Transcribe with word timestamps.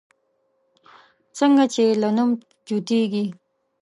څنگه 1.37 1.65
چې 1.73 1.81
يې 1.87 1.93
له 2.01 2.09
نوم 2.17 2.29
جوتېږي 2.67 3.25